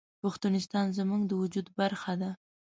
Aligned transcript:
پښتونستان 0.21 0.85
زموږ 0.97 1.21
د 1.27 1.31
وجود 1.41 1.67
برخه 1.79 2.13
ده 2.21 2.31